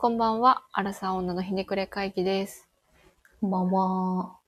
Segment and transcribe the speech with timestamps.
[0.00, 0.62] こんばんは。
[0.72, 2.66] アラサー女のひねくれ会議です。
[3.42, 4.38] こんばんは。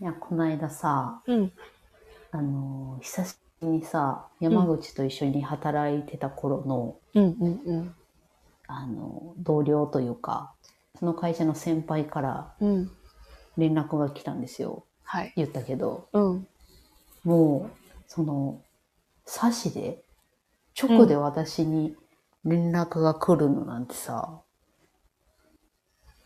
[0.00, 1.52] いや、この間さ、うん。
[2.32, 7.94] あの、久しぶりにさ、山口と一緒に働いてた頃の、うんうんうん。
[8.66, 10.52] あの、同僚というか、
[10.98, 12.90] その会社の先輩からうん。
[13.56, 14.84] 連絡が来たんですよ。
[15.04, 15.32] はい。
[15.36, 16.48] 言ったけど、うん。
[17.22, 18.60] もう、その、
[19.26, 20.02] 差しで、
[20.76, 21.94] 直で私に
[22.48, 24.42] 連絡が来るのなんてさ、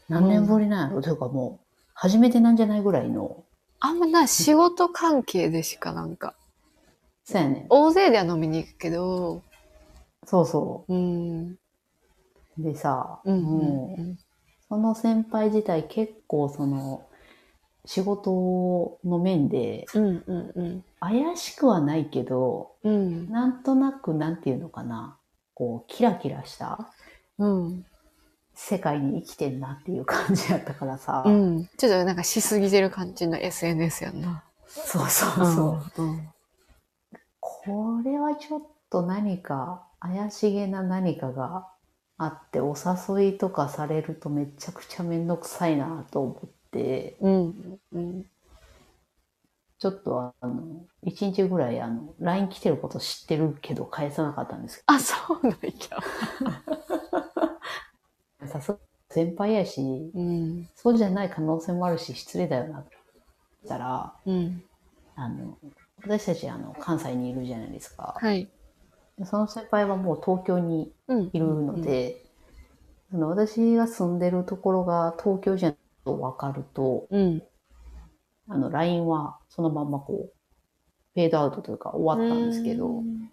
[0.09, 3.45] 何年ぶりなんやろ、というかもう、初めてなんじゃないぐらいの、
[3.81, 6.35] あんまな、仕事関係でしかなんか、
[7.25, 7.67] そうやねん。
[7.69, 9.43] 大勢では飲みに行くけど、
[10.27, 10.95] そうそう。
[10.95, 11.57] うん。
[12.59, 14.17] でさ、うんうんもう、
[14.69, 17.07] その先輩自体結構その、
[17.85, 20.85] 仕事の面で、うんうんうん。
[21.01, 23.29] 怪しくはないけど、うん。
[23.31, 25.19] なんとなく、なんていうのかな、
[25.63, 26.93] こう、キラキラした
[27.39, 27.87] うん。
[28.53, 31.69] 世界に生きてんなっていう感じやったからさ、うん。
[31.77, 34.43] ちょっとなんかしすぎてる感じの SNS やんな。
[34.67, 36.03] そうそうそう。
[36.03, 36.29] うん。
[37.39, 41.69] これはちょっと何か、怪しげな何かが
[42.19, 47.79] あって、お誘いとかされるとめちゃくちゃめんどくさいなと思って、うん。
[47.93, 48.27] うん。
[49.83, 55.59] ちょっとあの、一日ぐらいあの、LINE 来てること知ってるけど返さなかったんですけあ、そうなんや。
[58.41, 58.79] ど、 さすが
[59.11, 59.83] 先輩やし、
[60.15, 60.69] うん。
[60.77, 62.97] そうじゃない可能性もあるし、失礼だよな、って
[63.65, 64.63] 言ったら、うん。
[65.17, 65.59] あの、
[66.01, 68.15] 私たちあの、関西にいるじゃないですか。
[68.17, 68.49] はい。
[69.19, 71.31] でその先輩はもう東京にうん。
[71.33, 72.23] いるので、
[73.13, 77.43] あの私が住んでるところが東京じゃないと分かると、うん。
[78.53, 80.33] あの、LINE はそのまんまこう、
[81.15, 83.31] フェードアウトというか終わったんですけど、うん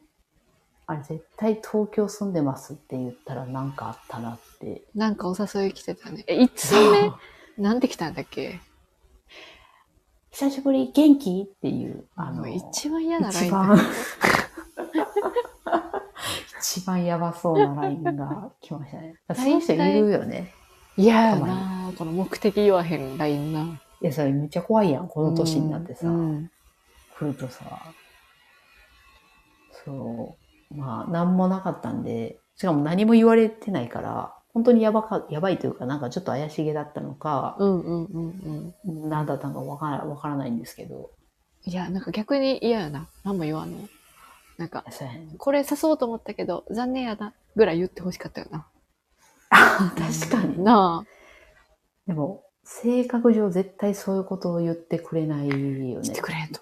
[0.91, 4.81] あれ絶対東京住んでますって言ったらなんかあったなって。
[4.95, 6.23] なんかお誘い来てたね。
[6.25, 7.11] え、いつ目
[7.63, 8.59] なんで来たんだっけ？
[10.31, 11.47] 久しぶり元気？
[11.47, 13.77] っていう、あの、一番嫌なライン一番、
[16.59, 19.13] 一番やばそうな LINE が来ましたね。
[19.35, 20.51] そういう人いるよね。
[20.97, 23.79] 嫌やたまなこの目的言わへんラインな。
[24.01, 26.07] いや、それめっちゃ怖いやん、この年になってさ。
[26.07, 26.51] うん
[27.19, 27.93] 来るとさ、
[29.83, 30.37] そ
[30.71, 39.09] う、まあ、なんもなかったんで、しかも何も言われてないから、本当にやばか、やばいというか、なんかちょっと怪しげだったのか、うんうんうんうん。
[39.09, 41.11] 何だったのかわからわからないんですけど、
[41.65, 43.09] いや、なんか逆に嫌やな。
[43.25, 43.77] 何も言わんの。
[44.57, 44.85] なんか、
[45.37, 47.33] これ誘おうと思ったけど、残念やな。
[47.55, 48.67] ぐらい言ってほしかったよな。
[49.49, 50.63] 確かに。
[50.63, 51.09] なあ。
[52.07, 56.21] でも、性格上絶対そういうことを言ってくれないよ言っねて。
[56.21, 56.61] くれへんと。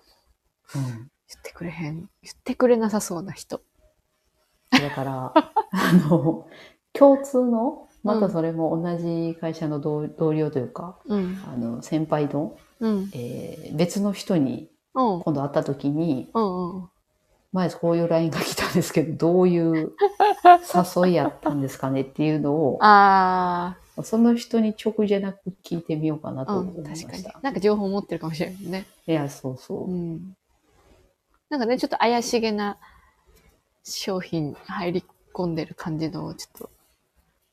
[0.75, 0.84] うん。
[0.84, 2.09] 言ってくれへん。
[2.23, 3.62] 言ってくれなさそうな人。
[4.72, 6.47] だから、 あの、
[6.94, 11.44] 共通の、またそれも同じ会社の同同僚というか、うん。
[11.46, 13.12] あの、先輩の、うん。
[13.13, 15.22] えー別の人にうん。
[15.22, 16.90] 今度会った時に、うんうん。
[17.51, 19.91] 前こういう LINE が来たんですけど、どういう
[20.96, 27.12] 誘いやったんですかねっていうのを、あその人に直じゃなく聞いてみようかなあ、とうん、思いました。
[27.12, 27.35] 確かに。
[27.44, 28.85] なんか情報持ってるかもしれないね。
[29.08, 29.94] いや、そうそうう。
[29.94, 30.35] ん。
[31.50, 32.78] なんかね、ちょっと怪しげな
[33.84, 35.03] 商品入り
[35.34, 36.69] 込んでる感じの、ちょっと、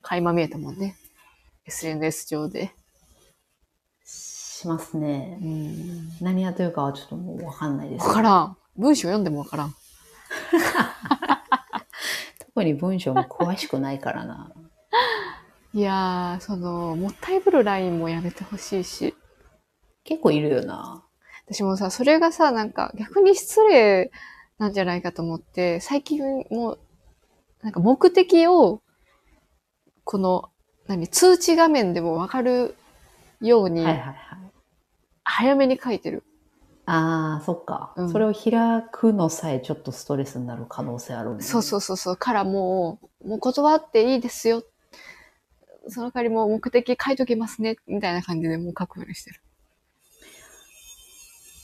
[0.03, 0.97] 垣間見えたもんね。
[1.67, 2.73] SNS 上で。
[4.05, 5.45] しますねう。
[5.45, 6.09] ん。
[6.21, 8.07] 何やというかはちょっともうわかんないです。
[8.07, 8.57] わからん。
[8.77, 9.75] 文章読んでもわからん。
[12.39, 14.53] 特に文章も詳しくないからな。
[15.75, 19.13] いやー、その、もったいぶるラインもやめてほしいし。
[20.05, 21.03] 結構いるよな。
[21.49, 24.13] 私もさ、それがさ、なんか逆に失礼
[24.59, 26.79] なんじゃないかと思って、最近もう、
[27.63, 28.83] なんか目的を、
[30.05, 30.49] この、
[30.87, 32.77] 何、通知画面でもわかる
[33.41, 34.17] ようにはい、はいはい。
[35.25, 36.23] 早めに書いてる。
[36.87, 41.43] ああ、そっか、うんそれを開くのさえちょっとストレスになる可能性ある、ね。
[41.43, 42.17] そうそうそうそう。
[42.17, 44.63] からもう、もう断っていいですよ。
[45.89, 47.77] その代わりもう目的書いときますね。
[47.87, 49.41] みたいな感じでもう書くようにしてる。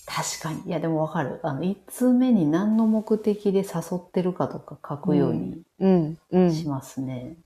[0.06, 0.62] 確かに。
[0.69, 1.38] いや、でもわかる。
[1.44, 3.64] あの、一通目に何の目的で誘
[3.96, 6.19] ってるかとか書くようにうん。
[6.31, 6.52] うん。
[6.52, 7.37] しますね。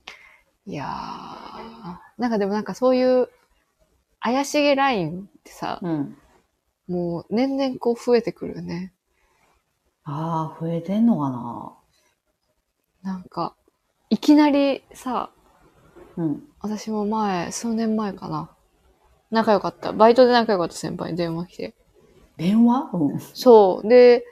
[0.67, 1.99] いやー。
[2.17, 3.29] なんかでもなんかそういう
[4.20, 6.17] 怪しげラインってさ、うん。
[6.88, 8.94] もう年々こう増えてくるよね。
[10.05, 11.75] ああ、増えてんのかな
[13.03, 13.55] なんか、
[14.09, 15.31] いきなりさ、
[16.17, 16.43] うん。
[16.65, 18.49] 私も前、数年前かな。
[19.31, 19.93] 仲良かった。
[19.93, 21.75] バイトで仲良かった先輩に電話来て。
[22.39, 22.89] 電話？
[22.95, 23.21] うん。
[23.21, 23.87] そう。
[23.87, 24.25] で、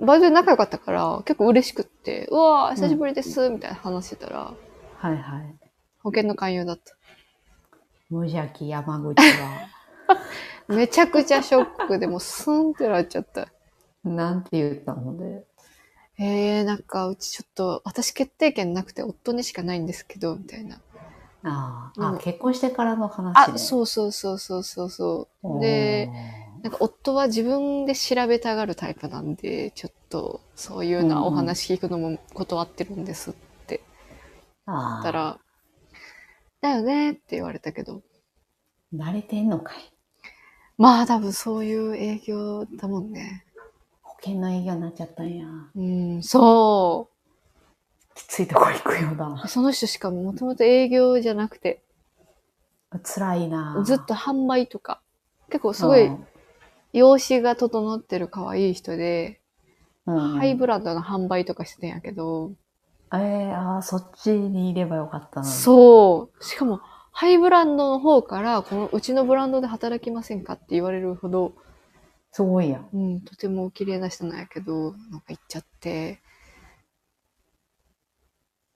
[0.00, 4.54] バイトで仲良かったから、結構嬉しくって、うわー久しぶりです、みたいな話してたら、
[4.96, 5.56] はいはい。
[6.00, 6.96] 保険の勧誘だった。
[8.10, 9.68] 無邪気山口は。
[10.66, 13.46] めちゃくちゃショックでもうスンってなっちゃった。
[14.02, 15.16] なんて言ったの？
[15.16, 15.44] で。
[16.18, 20.80] えー、なんかうちちょっと私決定権なくて夫にしかないんですけど、みたいな。
[21.42, 23.58] ああ、あうん結婚してからの話あ、ね。
[23.58, 25.60] そうそうそうそうそうそう。
[25.60, 26.08] で、
[26.62, 33.34] なんか夫は自分で調べたがるタイプなんで、ちょっとそういうのはお話聞くのも断ってるんですっ
[33.66, 33.80] て
[34.66, 35.38] ああ、言ったら、
[36.60, 38.02] だよねって言われたけど、
[38.92, 39.92] 慣れてんのかい。
[40.76, 43.44] まあ多分そういう営業だもんね。
[44.02, 45.46] 保険の営業になっちゃったんや。
[45.74, 47.10] うん、そ
[48.18, 49.48] きついとこ行くよなう。。
[49.48, 51.84] その人しかももともと営業じゃなくて、
[53.04, 53.80] 辛いな。
[53.84, 55.00] ずっと販売とか、
[55.50, 56.10] 結構すごい
[56.92, 59.40] 容姿が整ってる可愛い人で、
[60.06, 62.52] うん、ハイブランドの販売とかしてたんやけど、
[63.12, 65.46] えー、ああ、そっちにいればよかったな。
[65.46, 66.44] そう。
[66.44, 66.80] しかも、
[67.12, 71.54] ハイブランドの方から、このうちのブランドで働きませんかって言われるほど、
[72.32, 72.88] すごいやん。
[72.92, 76.20] うん、とてもお綺麗な人なんやけど、なんか行っちゃって、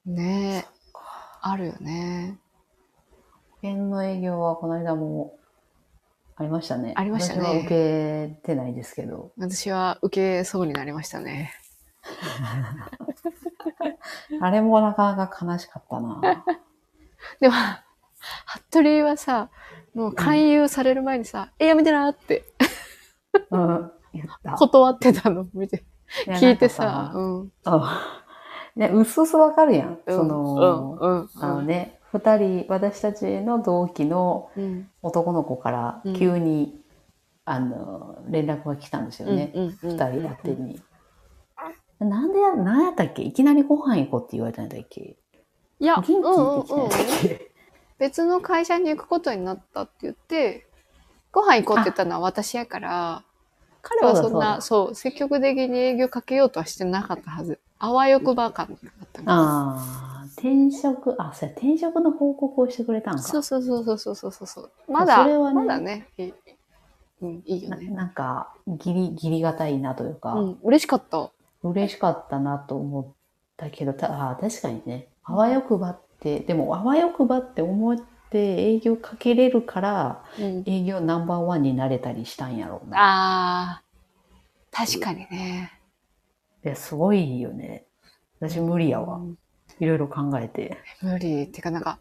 [0.04, 0.68] ねえ、
[1.40, 2.36] あるよね。
[3.62, 5.38] 保険の営業はこの間も
[6.34, 6.92] ありましたね。
[6.96, 9.30] ありましたね私は受けてないですけど。
[9.36, 11.52] 私は受けそうになりましたね。
[14.40, 16.44] あれもなかなか悲しかったな。
[17.38, 17.54] でも、
[18.70, 19.50] 服部はさ、
[19.94, 22.44] もう勧誘される前にさ、え、やめてなって
[23.50, 23.92] うん。
[24.58, 25.84] 断ってたの見て、
[26.26, 27.52] や聞いてさ、うん。
[28.76, 29.98] ね、うすうすわかるやん。
[30.06, 30.16] うん。
[30.16, 36.14] その、うん、うん、あのね、二人、私たちの同期のうん、男の子からうん。
[36.16, 36.80] 急に、
[37.44, 39.52] あの、連絡が来たんですよね。
[39.82, 40.80] 二人やってに。
[41.98, 43.22] なんでや、なんやったっけ？
[43.22, 45.16] いきなりご飯行こうって言われたんだっけ？
[45.80, 46.90] いや、って来たんやうんっ
[47.22, 47.52] け
[47.98, 50.66] 別の会社に行くことになったって言って、
[51.30, 53.24] ご飯行こうって言ったのは私やから、
[53.82, 57.60] 彼はそんな、そそう積極的に営業かけようとはしてなかったはず。
[57.84, 63.22] あわよくば感だっああ、転職、あ、そうや、転職の報告をしてくれたんか。
[63.22, 64.70] そうそうそうそうそうそうそう。
[64.88, 66.32] まだ、それはねまだね、いい,、
[67.22, 67.88] うん、いいよなね。
[67.88, 71.32] なんか、ギリ、ギリがたいなというか、うん、嬉しかった。
[71.64, 73.06] 嬉しかったなと思っ
[73.56, 77.96] たけど、たあー確かにね、あわよくばって、でもあわよくばって思っ
[78.30, 78.38] て
[78.74, 82.96] 営業かけれるから、うん、営業ナンバーワンになれたりしたんやろうな。
[82.98, 85.81] あー、確かにね。
[86.64, 87.86] いや、すごいよね。
[88.40, 89.16] 私無理やわ。
[89.16, 89.38] うん
[89.80, 90.76] いろいろ考えて。
[91.00, 91.44] 無理。
[91.44, 91.98] ってかなんか、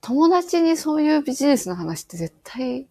[0.00, 2.88] 友達にそういうビジネスの話って絶対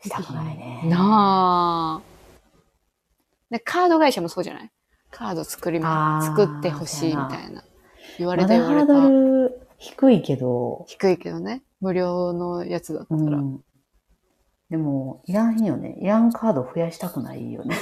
[0.00, 0.80] したくないね。
[0.86, 2.02] なあ。
[3.50, 4.70] で、カード会社もそうじゃない？
[5.10, 7.62] カード作りま、作ってほしいみたいな。
[8.18, 9.08] 言われまた言われだハードた。
[9.08, 11.62] ル低いけど、低いけどね。
[11.80, 13.20] 無料のやつだったら。
[13.20, 13.64] うん。
[14.70, 15.96] でも、いらんよね。
[16.00, 17.76] いらんカード増やしたくないよね。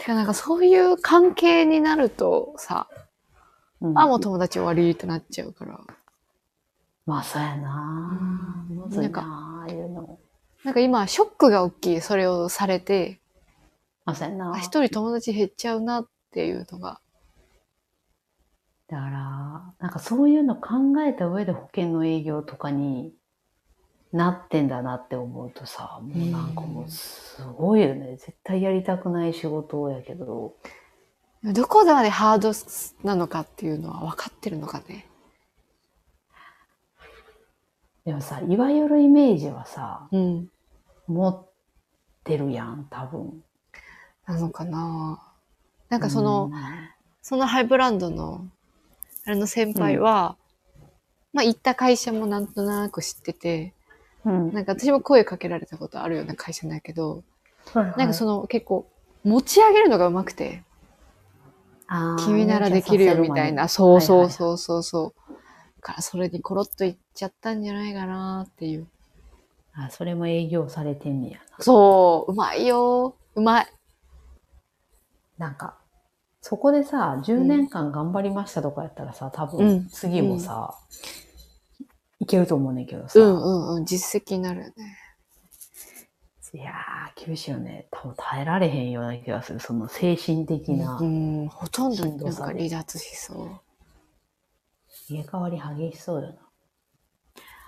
[0.00, 2.88] てかなんかそういう関係になるとさ、
[3.82, 5.78] うんあ、もう友達終わりってなっちゃうから。
[7.04, 8.18] まあ、そうやな
[8.70, 10.18] うんむずいなああいうの。
[10.64, 12.00] なんか今、ショックが大きい。
[12.00, 13.20] それをされて、
[14.06, 17.00] まあ、そうやなあ一人友達減っちゃうなっていうのが。
[18.88, 23.12] だから、なんかそういうの考えた上で保険の営業とかに
[24.12, 28.16] なってんだなって思うとさ、もうなんかもうすごいよね。
[28.16, 30.54] 絶対やりたくない仕事やけど、
[31.42, 32.52] どこまでハード
[33.02, 35.06] なのかっていうのは分かってるのかね。
[38.04, 40.48] でもさ、いわゆるイメージはさ、うん。
[41.06, 41.48] 持っ
[42.24, 43.42] てるやん、多分。
[44.26, 45.32] なのかなな
[45.88, 46.50] なんかその、
[47.22, 48.46] そのハイブランドの、
[49.24, 50.36] あれの先輩は、
[51.32, 53.74] まあ行った会社もなんとなく知ってて、
[54.24, 57.22] うん、なんか私も声かけられたことあるような会社なんやけど、
[57.74, 58.90] なんかその、の結構
[59.24, 60.62] 持ち上げるのがうまくて、
[62.18, 65.32] 君ならできるよみたいな、そうそうそうそうそう。
[65.80, 68.86] だからそれにコロッといっちゃったんじゃないかなっていう。
[69.72, 71.64] あ、それも営業されてんねやな。
[71.64, 73.16] そう、うまいよ。
[73.34, 73.66] うまい。
[75.38, 75.78] なんか、
[76.42, 80.74] そこでさ、10年間頑張りましたとかやったらさ、多う分ん次もさ、
[82.20, 83.18] いけると思うねんけどさ。
[83.18, 84.74] うんうんうん、実績になるよね。
[86.52, 87.86] いやー、厳しいよね。
[87.92, 89.60] 多分耐えられへんような気がする。
[89.60, 93.60] その精神的なうん、ほとんどなんか離脱しそう。
[95.08, 96.34] 入れ替わり激しそうよ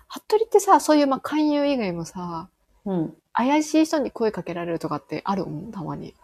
[0.09, 2.49] 服部ってさ、そういうまあ勧誘以外もさ、
[2.85, 2.92] な。
[2.92, 3.14] うん。
[3.32, 6.14] 怪しい人に声かけられるとかってあるもん、たまに。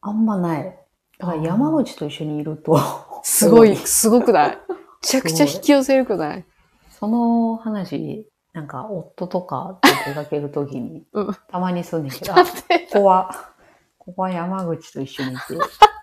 [0.00, 0.78] あんまない。
[1.18, 2.78] だから山口と一緒にいると、
[3.22, 4.50] すごい、 すごくない？
[4.50, 4.56] め
[5.02, 6.44] ちゃくちゃ引き寄せるくない？
[6.98, 12.40] その話、なんか夫とかと出かけるときにうん、たまにすんねんけど、 こ
[12.92, 13.30] こは、
[13.98, 15.40] ここは山口と一緒にいて、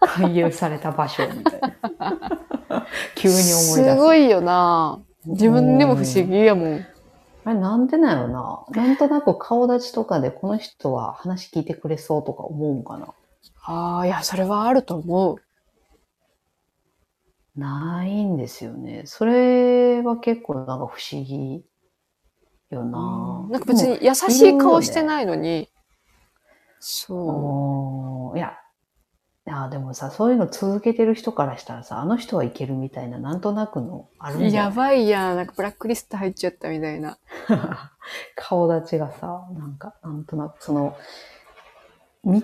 [0.02, 1.74] 勧誘された場所みたいな。
[3.16, 3.74] 急に思い出す。
[3.76, 6.86] すごいよな自分でも不思議やもん。
[7.46, 8.84] あれなんでなんやろな？
[8.84, 13.08] なんとなく顔立ちとかでこの人は話聞いてくれそうとか思うんかな？
[13.66, 15.38] ああ、いや、それはあると思う。
[17.56, 19.04] ないんですよね。
[19.06, 21.64] それは結構なんか不思議
[22.72, 23.48] よな。
[23.50, 25.70] なんか別に優しい顔してないのに、
[26.80, 28.54] そおーいや、
[29.46, 34.48] いや、でもさ、そういうの続けてる人からしたらさ、あの人はいけるみたいな、なんとなくのあるう。
[34.48, 35.36] んじゃやばいやん。
[35.36, 37.18] なんかブラックリスト入っちゃったみたいな。
[38.36, 40.96] 顔立ちがさ、なんか、なんとなく、その、
[42.26, 42.42] 道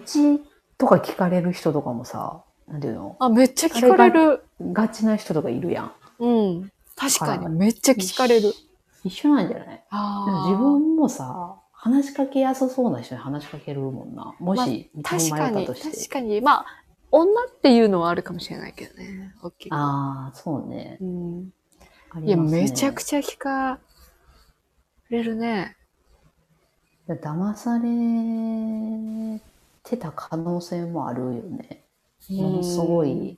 [0.78, 3.18] とか聞かれる人とかもさ、なんていうの？
[3.20, 4.44] あ、めっちゃ聞かれる。
[4.62, 5.92] ガチな人とかいるやん。
[6.20, 6.72] うん。
[6.96, 7.46] 確かに。
[7.48, 8.54] あめっちゃ聞かれる。
[9.04, 9.84] 一緒なんじゃない？
[10.50, 14.36] 自分もさ、話しかけやすそうな人に話しかけるもんな。
[14.40, 15.98] もし、道に迷確かに、ったとして。
[15.98, 16.42] 確かに。
[16.42, 16.66] まあ、
[17.12, 19.34] 女っていうのはあるかもしれないけどね。
[19.42, 19.70] 大きい。
[19.72, 20.98] ああ、そうね。
[21.02, 21.54] うん。
[22.24, 23.80] いや、めちゃくちゃ聞か
[25.10, 25.76] れるね。
[27.08, 29.42] 騙され
[29.84, 31.84] てた可能性もあるよね。
[32.30, 33.38] ものすごい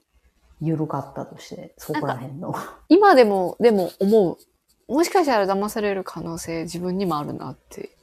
[0.60, 2.54] 緩かったとして、そこら辺の。
[2.90, 4.38] 今でも、でも思う。
[4.92, 7.98] もしかしたら騙される可能性自分にもあるなって。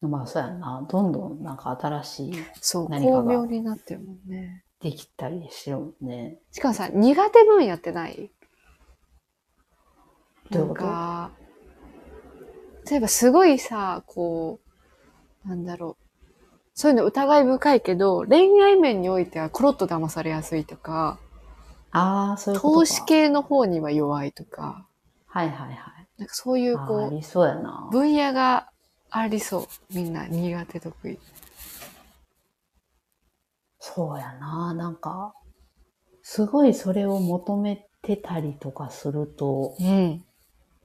[0.00, 0.86] まあそうやな。
[0.90, 4.64] どんどんなんか新しいそう、何かが巧妙になってるもんね。
[4.80, 6.38] できたりしてるもんね。
[6.50, 8.30] しかもさ、苦手分野ってない？
[10.50, 10.84] どういうこと？
[12.90, 14.58] 例えばすごいさ、こ
[15.44, 15.99] う、なんだろう。
[16.74, 21.18] そういうの疑い深いけど、恋愛面においてはコロッと騙されやすいとか、
[21.92, 22.80] ああ、そういうことか。
[22.80, 24.86] 投資系の方には弱いとか、
[25.26, 26.08] はいはいはい。
[26.18, 27.88] なんかそういうこう、ありそうやな。
[27.90, 28.70] 分野が
[29.10, 29.94] ありそう。
[29.94, 31.18] みんな苦手得意。
[33.78, 34.74] そうやな。
[34.74, 35.34] なんか、
[36.22, 40.24] すごいそれを求めてたりとかすると、うん。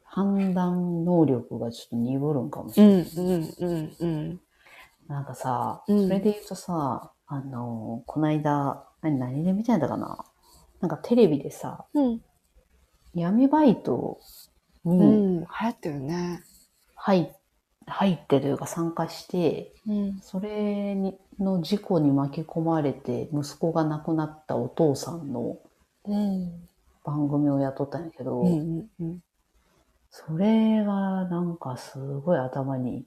[0.04, 3.04] 判断能力がちょっと鈍るんかもしうれない。
[3.04, 4.42] ん、うん、うん、うん。
[5.07, 10.25] なんかさ、うんそれで言うとさ、あの、こないだ、何何で見てんだかな？
[10.81, 12.21] なんかテレビでさ、うん。
[13.13, 14.19] 闇バイト
[14.83, 15.39] うん。
[15.39, 16.43] に流行ってるね。
[16.95, 17.31] 入,、
[17.88, 20.19] 入ってというか参加して、うん。
[20.21, 25.57] それにの事故に巻き込まれて息子が亡くなったお父さんの
[26.05, 26.67] うん。
[27.03, 29.19] 番組をやっとったんやけど、うん、うん。
[30.09, 33.05] それがなんかすごい頭に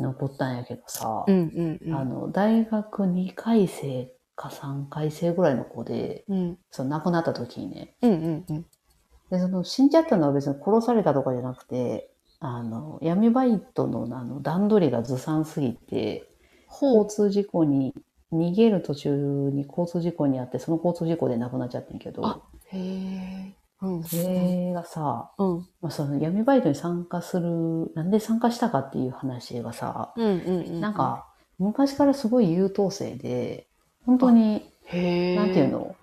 [0.00, 1.94] 残ったんやけどさ、うん、うん、うん。
[1.94, 8.66] あの、大学2回生か3回生ぐらいの子で、うん、その亡くなった時にね、うん、うん、うん。
[9.30, 12.10] で、その死んじゃったのは別に殺されたとかじゃなくて、
[12.40, 16.28] あの、闇バイトのあの段取りがずさんすぎて、
[16.66, 17.94] ほ交通事故に、
[18.32, 23.54] 逃げる途中に交通事故にあって、その交通事故で亡くなっちゃってんけどあ、へえ。
[23.84, 24.04] うん。
[24.04, 25.58] それがさ、うん。
[25.80, 30.80] まあ、その闇バイトに参加する、なんで参加したかっていう話がさ、うん、うん、うん。
[30.80, 31.26] なん、か、
[31.58, 33.66] 昔からすごい優等生で、
[34.06, 34.70] 本当に。
[35.34, 35.96] なんていうの？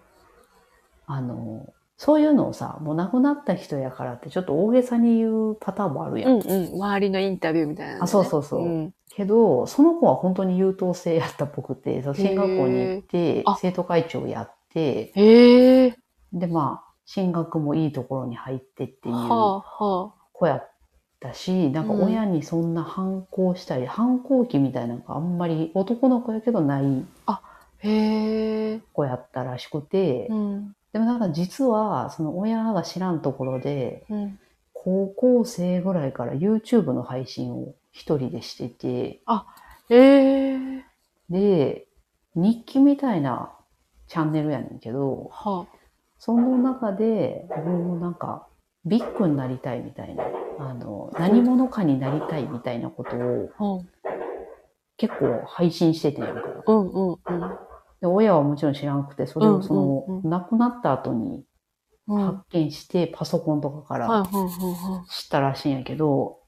[1.06, 6.32] あの、そういうのをさ、もう亡くなった人やからってちょっと大げさに言うパターンもあるやん。
[6.32, 6.74] うん、うん。
[6.74, 8.00] 周りのインタビューみたいな、ね。
[8.02, 8.94] あそうそうそううん。
[9.14, 15.12] けど、その子は本当に優等生やったっぽくて、その進学校に行ってあ、生徒会長やって。
[16.34, 20.72] で、まあ、進学もいいところに入ってっていうはあ、は子やっ
[21.20, 27.42] たし、なんか親にそんな反抗したり、反抗期みたいなのがあんまり男の子やけどないあ。
[27.80, 28.80] へえ。
[28.94, 30.76] 子やったらしくて、うん。
[30.94, 34.40] でもなんか実は、その親が知らんところで、うん。
[34.74, 39.22] 高校生ぐらいから YouTube の配信を一人でしてて、
[39.90, 40.86] へえ。
[41.30, 41.88] で、
[42.36, 43.52] 日記みたいな
[44.08, 45.68] チャンネルやねんけど、は
[46.24, 48.48] その中で、もうなんか、
[48.86, 50.24] ビッグになりたいみたいな、
[50.60, 53.84] あの、何者かになりたいみたいなことを
[54.98, 56.42] 結構配信しててんやんか。
[56.68, 56.72] あ。
[56.72, 57.18] うん、うん、うん。
[58.02, 61.44] で、親はもちろん知らんくて、それをその、うんうんう亡くなった後に
[62.08, 62.24] うん。
[62.24, 64.24] 発見して、パソコンとかかはい、ら
[65.10, 66.42] 知ったらしいんやけど、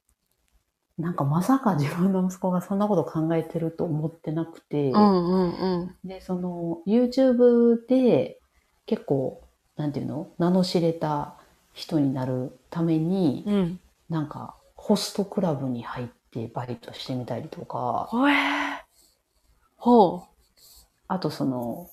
[0.99, 5.03] なんかまさか自分の息子がそんなこと考えてると思ってなくて、いはい。
[5.03, 6.07] うん、うん、うん。
[6.07, 8.39] で、その YouTube で
[8.85, 9.41] 結構、
[9.75, 10.27] なんていうの？
[10.37, 11.35] 名の知れた
[11.73, 13.79] 人になるために、うん。
[14.09, 18.35] なんかホストクラブに入ってバイトしてみたりとか、ほえー。
[19.77, 20.23] ほ
[21.07, 21.89] あとその、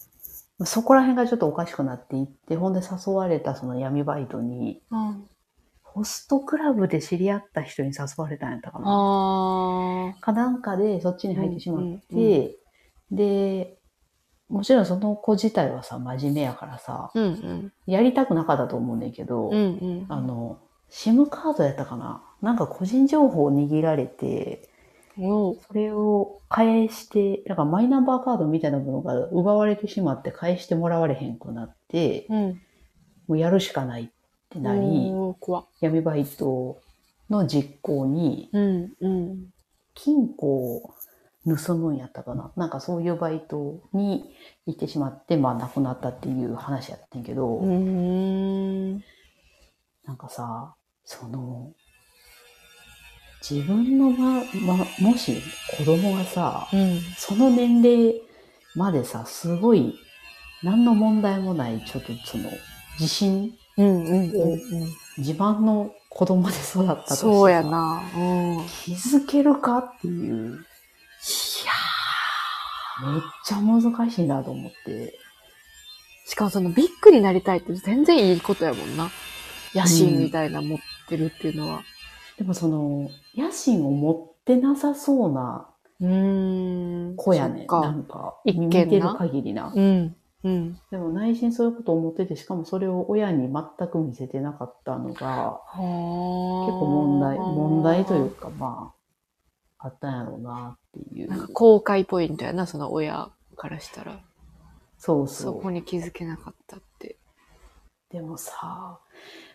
[0.65, 4.97] そこら辺がちょっとおかしくなっていって、ほんで誘われたその闇バイトに、う。
[4.97, 5.29] うん。
[5.83, 10.15] ホストクラブで知り合った人に誘われたんやったかな。
[10.21, 12.59] かなんかでそっちに入ってしまって、
[13.11, 13.80] うんで、
[14.51, 17.73] もちろんその子自体はさ、真面目やからさ、うんうん。
[17.87, 20.07] やりたくなかったと思うねんけど、うんうん。
[20.09, 20.59] あの、
[20.91, 22.23] SIM カードやったかな？
[22.43, 24.69] なんか個人情報を握られて、
[25.17, 32.61] それを返して、なんかマイナンバーカードみたいなものが奪われてしまって返してもらわれへんくなって、うん。
[33.29, 34.09] もうやるしかないっ
[34.49, 35.13] てなり、
[35.81, 36.81] 闇バイト
[37.29, 39.45] の実行にうんうん。
[39.95, 40.95] 金庫を
[41.47, 44.35] 盗むんやったかななんかそういうバイトに
[44.67, 49.05] 行ってしまって、まあ亡くなったっていう話やってんけど、うーん。
[50.05, 51.73] なんかさ、その、
[53.49, 55.41] 自分のま、ま、もし
[55.79, 57.01] 子供がさ、うん。
[57.17, 58.21] その年齢
[58.75, 59.95] までさ、すごい、
[60.63, 62.51] 何の問題もない、ちょっとその、
[62.99, 64.61] 自信、うんうんうん。
[65.17, 67.63] 自慢の子供で育ったとしてさそうや。
[67.63, 68.03] な。
[68.15, 68.67] うん。
[68.85, 70.59] 気づけるかっていう、
[73.07, 75.19] めっちゃ難しいなと思って。
[76.27, 79.11] しかもそのビッグになりたいって全然いいことやもんな。
[79.75, 80.79] 野心みたいな持っ
[81.09, 81.83] てるっていうのは。
[82.39, 85.69] でもその、野心を持ってなさそうな
[86.01, 87.17] うーん。
[87.17, 87.67] 子やねん。
[87.67, 89.73] なんか、一見てる限りな。
[89.75, 90.17] うん。
[90.43, 90.79] うん。
[90.91, 98.95] でも内心そういうことを思ってて、しかもそれを親に全く見せてなかったのが、結結構問題、問題というか、ま
[99.79, 101.29] あ、あったんやろうなっていう。
[101.29, 104.21] なんか公開ポイントやな、その親からしたら。
[104.99, 105.63] そうそそう。
[105.63, 107.17] こに気づけなかったって。
[108.11, 109.01] でもさ、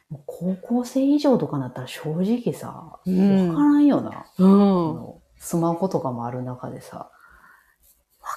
[0.09, 4.11] もう高校生以上とかなったら正直さ、わ、うんからんよな。
[4.11, 5.13] あうん。
[5.37, 7.11] スマホとかもある中でさ。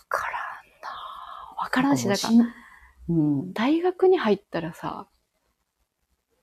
[0.08, 0.34] からん
[0.82, 1.62] な。
[1.62, 2.46] わからんし、なんかもう、
[3.06, 3.52] しんうん。
[3.52, 5.06] 大学に入ったらさ、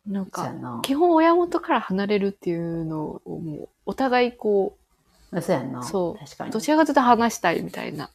[0.05, 0.51] なんか。
[0.83, 4.77] 基本親元から離れるっていうのをもう、お互いこ
[5.41, 5.83] そうやんな。
[5.83, 6.51] そうう、確かに。
[6.51, 8.09] どちらかというと話したいみたいな。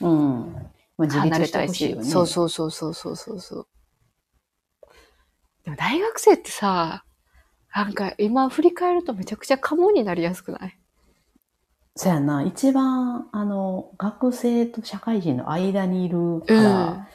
[0.00, 0.52] うん。
[0.98, 1.98] まあ、自離れたていし。
[2.02, 3.66] そうそうそうそうそうそうそう。
[5.64, 7.04] でも大学生ってさ、
[7.74, 10.78] なんか今振り返るとめちゃくちゃカモになりやすくない？
[11.96, 12.42] そうやんな。
[12.42, 17.08] 一番、あの、学生と社会人の間にいるかうんら、。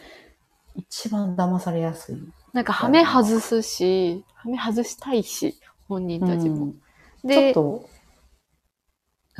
[0.75, 2.17] 一番騙されやすい。
[2.53, 6.65] なんか、はめ外すし、はめ外したいし、本人たちも。
[6.65, 6.81] うん
[7.21, 7.89] ちょっで、と、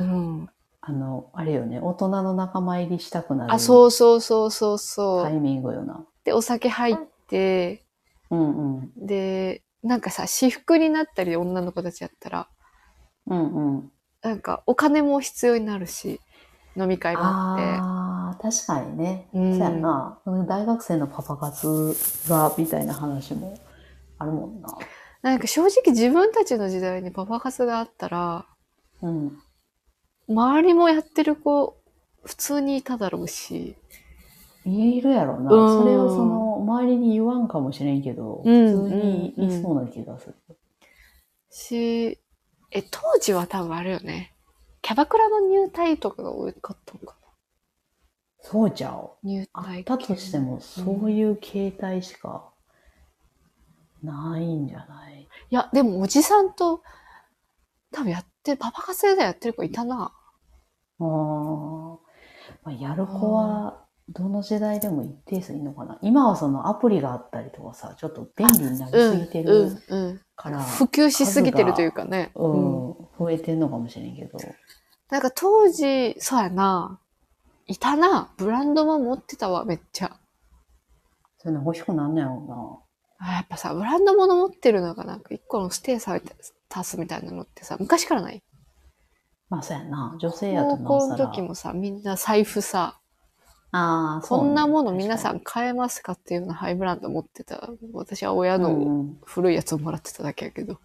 [0.02, 0.48] うん。
[0.80, 5.22] あの、あれよね、大人の仲間入りしたくなるあ、そうそうそうそうそう。
[5.22, 6.04] タイミングよな。
[6.24, 6.96] で、お酒入っ
[7.28, 7.84] て、
[8.30, 8.92] うんうん。
[8.96, 12.48] で、なんかさ、私服になったり、女の子たちやったら、
[13.26, 13.92] うんうん。
[14.22, 16.20] なんか、お金も必要になるし、
[16.76, 17.62] 飲み会もあって。
[17.62, 19.28] ああ、確かにね。
[19.32, 20.18] うんそうやんな。
[20.48, 21.94] 大学生のパパ活
[22.28, 23.58] が、みたいな話も
[24.18, 24.76] あるもんな。
[25.22, 28.46] なんか正直自分たちの時代にパパ活があったら、
[29.02, 29.38] うん。
[30.32, 31.76] 周りもやってる子、
[32.24, 33.76] 普通にいただろうし。
[34.64, 35.52] いるやろな。
[35.52, 40.36] うんそれをその、周りに言わんかもしれんけど、うん普通にいそうな気がする。
[41.50, 42.18] し、
[42.70, 44.34] え、当時は多分あれよね。
[44.80, 47.16] キャバクラの入隊とかが多かったのか
[48.40, 49.26] そうちゃう。
[49.26, 49.32] な。
[49.32, 52.50] 入あ隊ったとしても、そういう形態しか
[54.02, 55.22] ないんじゃない？
[55.22, 56.82] いや、でもおじさんと、
[57.92, 60.12] 多分やってる、パパ活でやってる子いたな。
[61.00, 61.98] あー
[62.64, 65.98] まあ、やる子は、どの時代でも一定数いるのかな？
[66.02, 70.20] 今はそのアプリがあったりとかさ、ちょっと便利になりすぎてうん、るうん、うん。
[70.36, 72.32] から、普及しすぎてるというかね。
[72.34, 72.50] うん、
[73.18, 74.38] 増えてんのかもしれんけど。
[75.08, 76.98] なんか当時、そうやな。
[77.66, 78.30] いたな。
[78.36, 80.16] ブランドも持ってたわ、めっちゃ。
[81.38, 82.82] そういうの欲しくなんねやろ
[83.18, 86.22] あやっぱさ、ブランド物持ってるのがなんか一個のステー
[86.68, 88.42] タスみたいなのってさ、昔からない？
[89.52, 90.16] まあそうやな。
[90.18, 91.16] 女性やとな高校の。
[91.18, 92.98] 時もさ、みんな財布さ、
[93.70, 97.68] ああ、こんなもの皆さ確ん買えますかっていうようなハイブランド持ってた。
[97.92, 100.78] 私は親のうん古いやつをもらってただけやけど。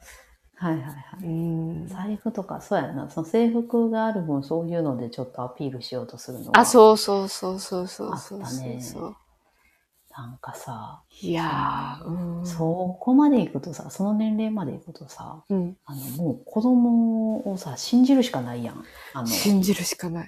[0.56, 1.24] はいはいはい。
[1.24, 1.88] うん。
[1.88, 3.10] 財布とか、そうやな。
[3.10, 6.60] その制服がある分、そういうのでちょっとアピールしようとするのは。
[6.60, 9.16] あ、そうそうそうそうそうそうあったねそう。
[10.18, 12.46] なんかさ、いやー、うん。
[12.46, 15.78] そこまで行くとさ、その年齢まで行くとさ、うん。
[15.86, 18.84] あの、もう子供をさ、信じるしかないやん。
[19.14, 20.28] あの、信じるしかない。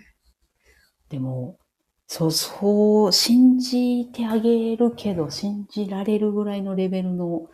[1.10, 1.58] でも、
[2.06, 7.50] そう、そう、信じてあげるけど、信じられるぐらいのレベルの、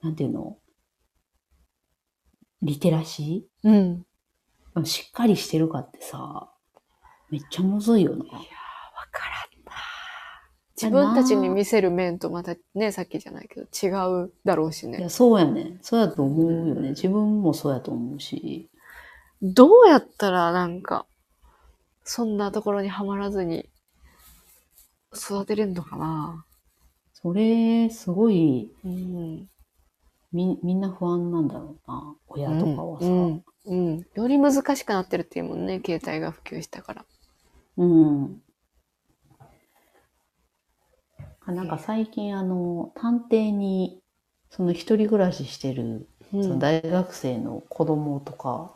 [0.00, 0.58] なんていうの
[2.62, 4.04] リテラシうん。
[4.76, 6.52] ーしっかりしてるかってさ、
[7.30, 8.24] めっちゃむずいよな。
[10.80, 13.90] 自分たちに見せる面とまたね、さっきじゃないけど違
[14.24, 14.98] うだろうしね。
[14.98, 15.78] いや、そうやね。
[15.82, 16.90] そうやと思うよね。
[16.90, 18.70] 自分もそうやと思うし。
[19.42, 21.06] どうやったらなんか、
[22.04, 23.68] そんなところにはまらずに
[25.14, 26.44] 育てれんのかな
[27.12, 29.48] それ、すごい、うん。
[30.32, 32.16] み、みんな不安なんだろうな。
[32.28, 33.06] 親とかはさ。
[33.06, 33.44] うん。
[33.66, 34.06] うん。
[34.14, 37.04] より難しくなってるっていうもんね、携帯が普及したから。
[41.46, 44.00] なんか最近あの、探偵に、
[44.50, 48.70] その一人暮らししてる、うんその大学生の子供とか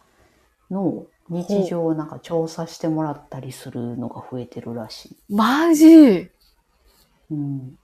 [0.73, 5.17] の日常をなんか調査してもらったりするのが増えてるらしい。
[5.33, 6.31] マジ？
[7.31, 7.79] うん。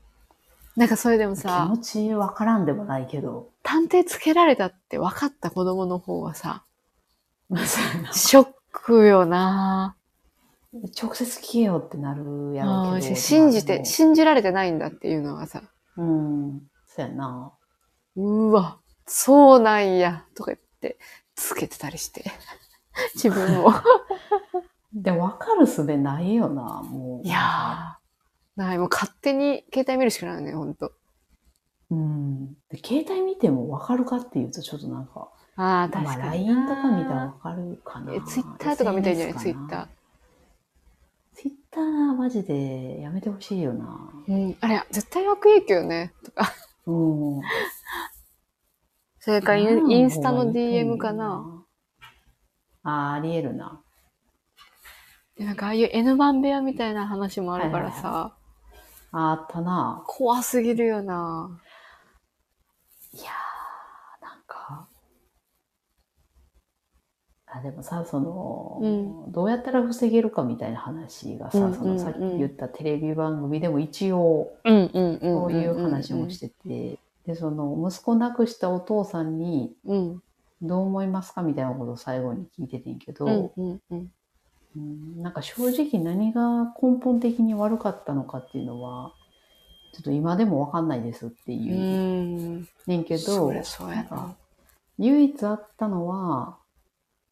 [0.74, 3.50] なんかそれでも気さ持、ちわからんでもないけど。
[3.62, 6.64] 探偵つけられたって分かった子供の方はさ、
[8.12, 9.96] ショックよな
[10.72, 13.12] 直接聞けよってなるやろあうけど。
[13.12, 15.62] ー信じて、信じられてないんだっていうのがさ、
[15.96, 16.60] うん。
[16.86, 17.52] そうやな。
[18.16, 20.98] うわ、そうなんや、とか言って、
[21.34, 22.24] つけてたりして。
[23.14, 23.72] 自分を。
[24.94, 27.26] で、わかるすべないよな、もう。
[27.26, 30.92] いやー、ない、もう勝手に携帯見るしかないね、ほんと。
[31.90, 32.54] うん。
[32.68, 38.14] で携帯見てもわかるかっていうと、ちょっとなんか、ああ、確まあ、かに LINE とか見たらわかるかな。
[38.14, 39.99] え、ツイッターとか見たいんじゃないツイッター。
[41.70, 44.12] ターはマジでやめてほしいよな。
[44.28, 44.56] うん。
[44.60, 46.12] あれ、絶対悪影響ね。
[46.24, 46.52] とか。
[46.86, 46.92] う
[47.38, 47.40] ん。
[49.20, 51.64] それかイン、インスタの DM かな。。
[52.82, 53.82] あーありえるな。
[55.36, 58.36] でなんかああいう N 番部屋みたいな話もあるからさ、
[59.12, 60.02] あったな。
[60.06, 61.60] 怖すぎるよな。
[63.12, 64.88] いやー、なんか、
[67.52, 80.22] あ、でもさ、その、どうやったら防げるかみたいな話がさ、うんそのさっき言ったテレビ番組でも一応、うんういう話もしてて、で、その、息子亡くしたお父さんに、うん。
[80.62, 84.10] どう思いますかみたいなことを最後に聞いててんけど、うんうんうん。
[84.76, 89.12] うんなんか正直何が根本的に悪かったのかっていうのは、
[89.92, 92.68] ちょっと今でもわかんないですってういう、ん。
[92.86, 93.52] ねんけそど。
[94.98, 96.59] 唯一あったのは、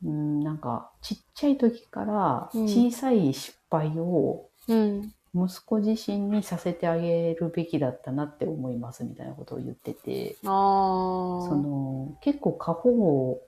[0.05, 5.15] うん、なんかちっちゃい時からうん小さい失敗をうん。
[5.35, 10.37] 息子自身にさせてあげるべきだったなって思いますみたいなことを言ってて。
[10.43, 13.41] その結構過保護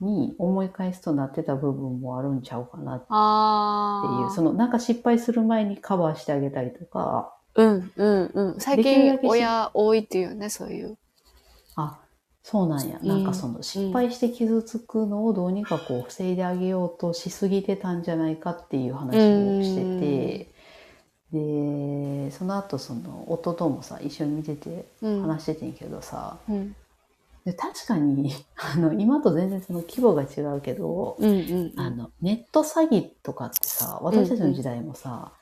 [0.00, 4.30] に思い返すとなってた部分もあるんちゃうかなっていう。
[4.34, 8.60] そのなんか失敗する前にカバーしてあげたりとか、うんうんうん。
[8.60, 10.96] 最近親多いっていうね、そういう。
[11.76, 12.00] あ、
[12.44, 12.98] そうなんや。
[13.02, 19.18] うんなんかその失敗して傷つくのをどうにかこう防いであげようとしすぎてたんじゃないかっていう話を
[19.62, 20.54] してて、
[21.32, 25.22] で、その後その弟もさ、一緒に見ててうん。
[25.22, 26.76] 話しててんけどさ、うん。
[27.46, 31.80] で確かに、 あの、今と全然その規模が違うけど、うんうん。
[31.80, 35.32] あの、ネット詐欺とかってさ、私たちの時代もさ、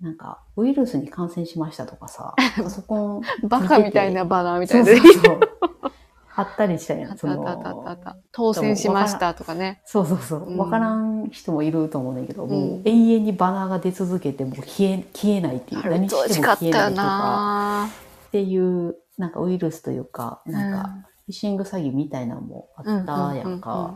[0.00, 5.02] なんか、ウイルスに感染しましたとかさ、 パソコンバカみたいなバナーみたそいうな。
[5.02, 5.40] そうそう。
[6.38, 7.18] あったりしたやん。
[7.18, 8.16] そあったあったあった。
[8.30, 9.82] 当選しましたとかね。
[9.84, 10.54] そうそうそうう。
[10.54, 15.80] んわからん人もいると思うねんだけど、もうんう永遠にバナーが出続けて、もう消え、消えないっていう。
[15.80, 17.88] あれ、何しても消えないとか、な
[18.28, 23.94] っていう、なんかウイルスというか、なんか、うんフィッシング詐欺みたいなのもあったやんか。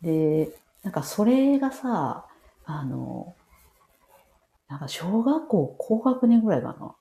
[0.00, 0.50] で、
[0.82, 2.26] なんかそれがさ、
[2.64, 3.36] あの、
[4.68, 6.96] なんか小学校高学年ぐらいかな。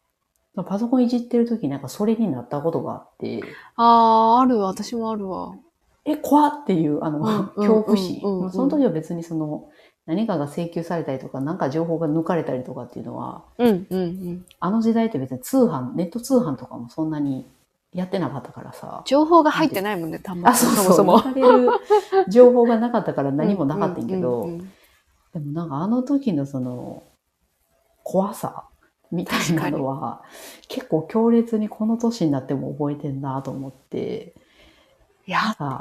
[0.56, 3.42] パソコンいじってる時なんかそれになったことがあって、
[3.78, 4.68] ああ、あるわ。
[4.68, 5.56] 私もあるわ。
[6.04, 8.22] え、怖っっていう、あの、恐怖心。
[8.52, 9.70] その時は別にその、
[10.06, 14.46] 何かが請求されたりとか、なんか情報が抜かれたりとかっていうのは、うんうんうん。
[14.60, 17.46] あの時代って別に通販、ネット通販とかもそんなに
[17.94, 19.04] やってなかったからさ。
[19.06, 21.80] 情報が入ってないもんね、たまあ、そうそう、そもそも。
[22.30, 24.50] 情報がなかったから何もなかったんやけど、
[25.34, 27.04] でもなんかあの時のその、
[28.04, 28.66] 怖さ
[29.12, 30.24] みたいなのは、
[30.68, 34.34] 結構強烈にこの年になっても覚えてんなと思って、
[35.28, 35.80] いや、なんか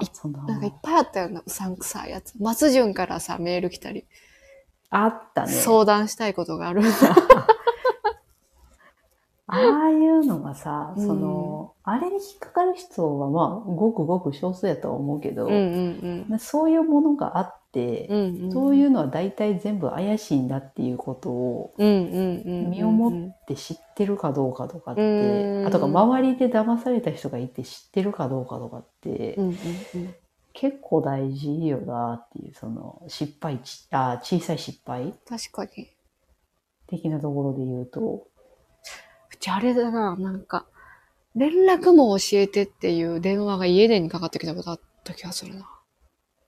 [0.66, 2.34] いっぱいあったよな、うさんくさいやつ。
[2.40, 4.04] 松潤からさ、メール来たり、
[4.90, 5.52] あったね。
[5.52, 6.90] 相談したいことがあるんだ。
[9.52, 18.16] ああいうのがさ、うんその、あれに引っかかる人はまあ、ごくごく少数やとは思うけど、うんうんでそういうものがあって、うん。
[18.16, 22.70] うんうん、そういうのは大体全部怪しいんだっていうことをうんうんうんうん。
[22.70, 30.14] 身をもって知ってるかどうかとかって、うんあとか周りで騙された人がいて知ってるかどうかとかって、うんうんうん。
[30.52, 35.88] 結構大事よなっていう、その失敗ち、あ小さい失敗確かに。
[36.88, 38.26] 的なところで言うと、
[39.32, 40.66] うちあれだな、なんか、
[41.36, 45.68] 連絡も教えてっていう電話が家電にかかってきたことあった気がするな。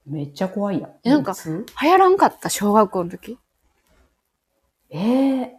[0.06, 0.90] めっちゃ怖いやん。
[1.04, 2.48] えなんか流行らんかった？
[2.48, 3.38] 小学校の時？
[4.90, 5.56] ええ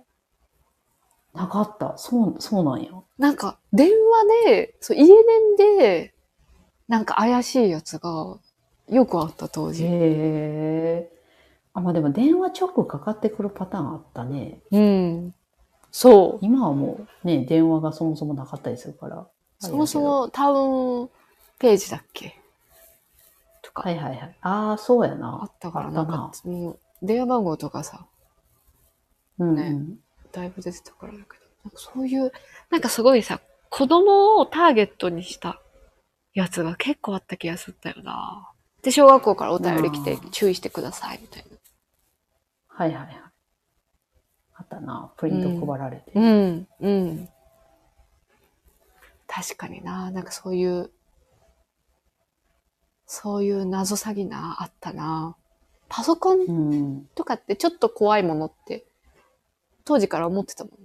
[1.33, 1.97] なかった。
[1.97, 2.91] そう、そうなんや。
[3.17, 6.13] なんか、電話で、そう、家電で、
[6.87, 8.37] なんか怪しいやつが、
[8.87, 9.83] よくあった当へ時。
[9.87, 11.11] え。
[11.73, 14.61] あ、まあでも電話直かかってくるパターンあったね。
[14.71, 15.33] うん。
[15.89, 16.45] そう。
[16.45, 19.27] 今はもうね、電話がそもそもなかったりするから。
[19.59, 21.09] そもそもタウン
[21.57, 22.39] ページだっけ？
[23.75, 24.37] とか、はいはいはい。
[24.41, 25.51] ああ、そうやあなっ。
[25.59, 28.05] たから、なんか、もう、電話番号とかさ、
[29.39, 29.99] うん、ねうん。
[30.31, 31.27] だいぶ出てたからだけど、
[31.65, 32.31] なんかそういう、
[32.69, 35.59] なんかすごいさ、子供をターゲットにした
[36.33, 38.49] やつが結構あった気がすったよな。
[38.83, 41.57] で、小学校からお便り来て注意してください、みたいな。
[42.67, 43.21] はいはいはい。
[44.55, 45.11] あったな。
[45.17, 46.11] プリント配られて。
[46.13, 47.29] うん、うん。
[49.27, 50.91] 確かにな、なんかそういう、
[53.05, 55.35] そういう謎詐欺な、あったな。
[55.89, 57.05] パソコンうん。
[57.15, 58.85] とかってちょっと怖いものって、
[59.85, 60.77] 当時から思ってたもんね。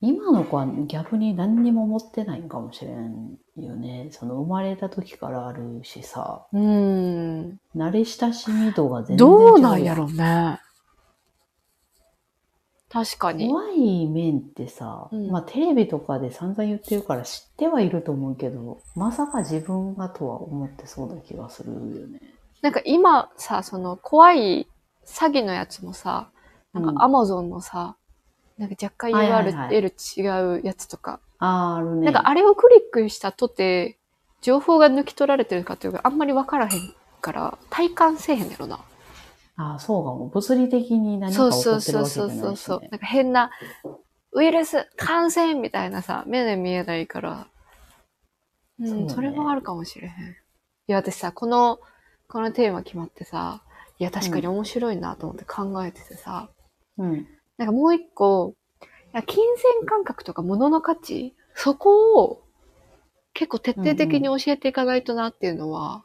[0.00, 4.08] 今の子は逆に何にも持ってないんかもしれんよね。
[4.10, 7.58] その生まれた時からあるしさ、うん。
[7.74, 10.60] 慣れ親しみ度が全然違うどうなんやろうね。
[12.94, 13.48] 確かに。
[13.48, 22.20] 怖い面ってさ、うんまあテレビとかで散々言ってるから知ってはいると思うけど、まさか自分がとは思ってそうな気がするよね。
[22.62, 24.68] なんか今さ、その怖い
[25.04, 26.30] 詐欺のやつもさ、
[26.72, 27.96] なんうんかアマゾンのさ、
[28.58, 32.04] なんか若干はいはいはい URL 違うやつとか、あーあるね。
[32.04, 33.98] なんかあれをクリックしたとて、
[34.40, 38.78] 情報が抜き取られてるかっていうか、あんまりわからへんから、体感せえへんやろな。
[39.56, 40.28] ああ、そうかも。
[40.28, 42.56] 物理的に何かそう起こそうそうってるわけじゃそうないし、ね。
[42.56, 42.80] そう。
[42.80, 43.50] なんか変な、
[44.32, 47.46] ウイルス感染みたいなさ、目で見えないから。
[48.80, 50.12] うん、そうねそれもあるかもしれへん。
[50.12, 50.34] い
[50.88, 51.78] や、私さ、この、
[52.28, 53.62] このテーマ決まってさ、
[53.98, 56.50] いや、確かに面白いなと思って考えててさ、
[56.98, 57.26] うん。
[57.56, 58.86] なんかもう一個、い
[59.16, 62.42] や金銭感覚とか物の価値そこを
[63.32, 66.04] 結構徹底的に教えていかないとなっていうのは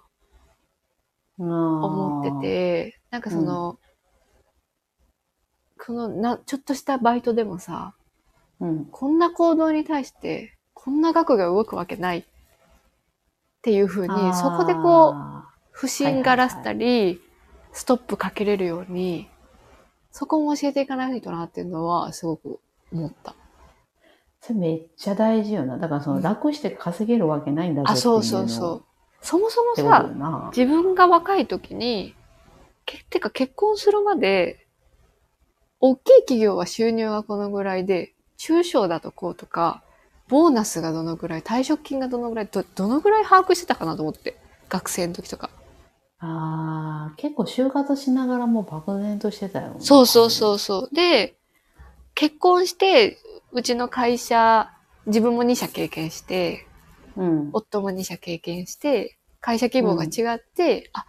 [1.37, 2.91] 思思って。
[2.91, 3.79] て、なんかその、
[5.83, 7.95] このな、ちょっとしたバイトでもさ、
[8.59, 8.85] うん。
[8.85, 12.23] こんな行動に対して、こんな額が動くわけないっ
[13.61, 17.21] ていうふうに、そこでこう、う、不審がらせたり、
[17.71, 19.29] ストップかけれるように、
[20.11, 22.59] そこも教えていかないとなっていうのは、すごく
[22.91, 23.35] 思った。
[24.41, 25.77] それめっちゃ大事よな。
[25.77, 28.83] だからその楽して稼げるわけないんだぞあ、っていうのそうそうそう。
[29.21, 30.51] そもそもさ、な。
[30.55, 32.15] 自分が若い時に、
[32.89, 34.65] け、てか結婚するまで、
[35.79, 39.83] 大きい企業は収入がこのぐらいで、中小だとこうとか、
[40.27, 44.37] ボーナスがどのぐらい、退職金がどのぐらい、ど、どのぐらい把握してたかなと思って。
[44.69, 45.49] 学生の時とか。
[46.19, 49.75] ああ、結構就活しながらもう漠然としてたよね。
[49.79, 50.95] そうそうそうそう。
[50.95, 51.35] で、
[52.13, 53.17] 結婚して、
[53.51, 54.69] うちの会社、
[55.05, 56.67] 自分も2社経験して、
[57.15, 57.23] う。
[57.23, 57.49] うん。
[57.53, 61.05] 夫も2社経験して、会社規模が違って、あ、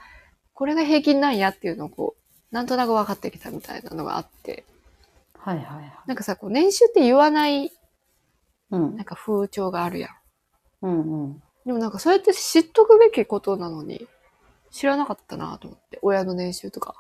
[0.61, 2.17] これが平均なんやっていうのをこ
[2.53, 4.67] う、なんとなく分かってきたみたいなのがあって、
[5.39, 5.93] はいはいはい。
[6.07, 7.73] なんかさ、こう年収って言わない、
[8.71, 9.05] うんなん。
[9.07, 10.11] か風潮があるやん。
[10.83, 11.43] うんうん。
[11.65, 14.07] でもなんかそうやって知っとくべきことなのに、
[14.71, 16.95] 知らなかったなと思って、親の年収とか。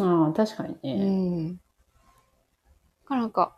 [0.00, 0.94] ああ、確かにうね。
[1.50, 1.54] ん。
[1.54, 1.60] だ
[3.04, 3.56] からなんか、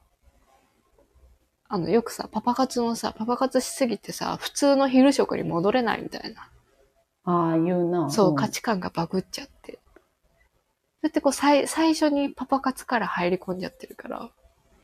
[1.66, 6.50] あの、よくさ、パパ活もさ、パパ活しすぎてさ、普通の昼食に戻れないみたいな。
[7.30, 8.10] ああ、言うな。
[8.10, 9.78] そう、ん価値観がバグっちゃって。
[11.02, 14.30] だってこう、最、最初にパパ活から入り込んじゃってるから、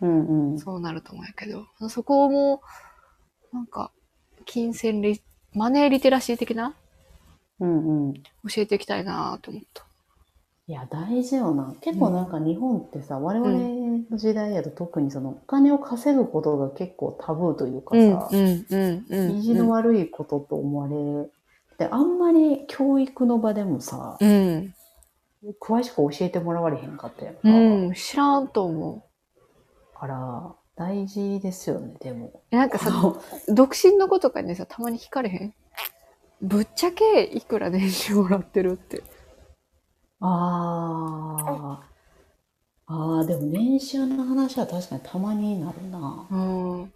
[0.00, 0.58] うんうん。
[0.58, 2.62] そうなると思うんやけど、そこも、
[3.52, 3.90] なんか、
[4.44, 5.20] 金銭リ、
[5.54, 6.74] マネーリテラシー的な
[7.60, 8.14] うんうん。
[8.14, 8.22] 教
[8.58, 9.84] えていきたいなと思った。
[10.68, 11.74] いや、大事よな。
[11.80, 13.52] 結構なんか日本ってさ、我々
[14.10, 19.38] の時代やと特にそのお金を稼ぐことが結構タブーというかさ、うん、うん、うん。
[19.38, 21.30] 意地の悪いことと思われ、
[21.78, 24.74] で、あんまり教育の場でもさ、うん。
[25.60, 27.40] 詳しく教えてもらわれへんかったやんか。
[27.44, 27.50] う
[27.90, 29.04] ん、知らんと思
[29.94, 32.42] から、大事ですよね、でも。
[32.50, 32.90] なんかさ、
[33.48, 35.54] 独身の子とかにさ、たまに聞かれへん？
[36.42, 39.02] ぶっちゃけいくら年収もらってるって。
[40.20, 41.82] ああ。
[42.88, 46.26] ああ、でも年収の話は確かにたまになるな。
[46.30, 46.92] うん。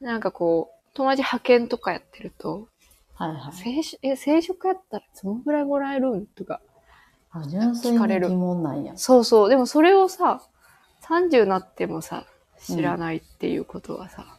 [0.00, 2.68] なんかこう、友達派遣とかやってると、
[3.14, 3.52] はいはい。
[3.52, 6.26] 正職、え、正職やったらどのぐらいもらえるん？
[6.26, 6.60] とか。
[7.30, 8.96] あ、純粋聞かれるに疑問なんや。
[8.96, 9.48] そうそう。
[9.48, 10.42] でもそれをさ、
[11.00, 12.26] 30なってもさ、
[12.58, 14.38] 知らないっていうことはさ。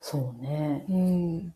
[0.00, 0.84] そうね。
[0.88, 1.36] うん。
[1.38, 1.52] い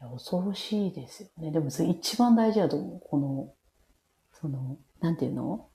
[0.00, 1.50] や恐ろしいですよね。
[1.52, 3.00] でもそれ一番大事だと思う。
[3.00, 3.54] この、
[4.32, 5.68] その、なんていうの？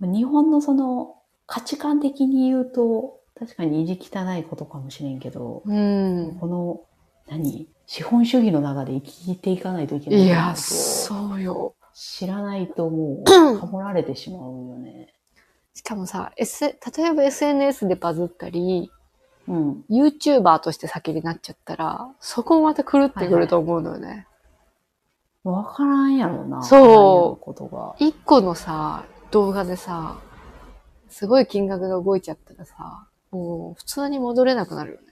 [0.00, 6.36] 日本のその価値観的に言うと、確かに意地汚いことかもしれんけど、うん。
[6.40, 6.80] この、
[7.28, 7.68] 何？
[7.86, 11.74] 資本主義の中で生きていかないといけないいや、とそうよ。
[11.94, 15.14] 知らないともう、かもられてしまうよね。
[15.74, 18.90] しかもさ、S、例えば SNS でバズったり、
[19.46, 19.84] うん。
[19.88, 24.26] YouTuber として先になっちゃったら、そこもまた狂ってくると思うのよね。
[25.44, 26.62] わからんやろな。
[26.62, 27.96] そうことが。
[27.98, 30.18] 一個のさ、動画でさ、
[31.08, 35.07] すごい金額が動いちゃったらさ、もう普通に戻れなくなるよね。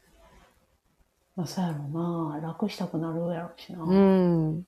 [1.36, 2.40] まあ、そうやろな。
[2.40, 3.82] 楽したくなるやろしな。
[3.82, 4.66] うん。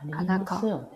[0.00, 0.88] ありますよね。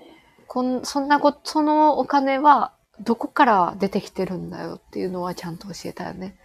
[0.47, 6.37] こん、そんなこと、そのお金はどこから出てきてるんだよっていうのはちゃんと教えたよね。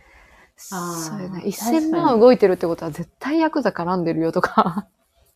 [0.55, 0.77] そ
[1.17, 1.41] うやね。
[1.41, 4.87] 確か1000に万動いてるってことは絶対ヤクザ絡んでるよとか。